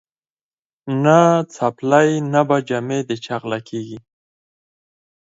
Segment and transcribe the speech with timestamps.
[1.03, 1.19] نه
[1.55, 3.99] څپلۍ نه به جامې د چا غلاکیږي